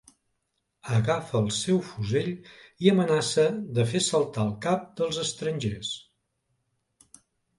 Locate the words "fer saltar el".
3.91-4.55